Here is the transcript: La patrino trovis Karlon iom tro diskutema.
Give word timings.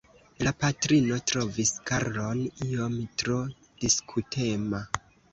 La 0.45 0.51
patrino 0.61 1.17
trovis 1.31 1.71
Karlon 1.89 2.41
iom 2.67 2.95
tro 3.23 3.37
diskutema. 3.83 4.81